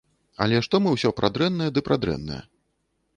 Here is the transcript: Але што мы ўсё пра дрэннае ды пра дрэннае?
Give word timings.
Але 0.45 0.61
што 0.67 0.79
мы 0.85 0.93
ўсё 0.95 1.11
пра 1.19 1.29
дрэннае 1.35 1.67
ды 1.75 1.83
пра 1.91 1.95
дрэннае? 2.07 2.39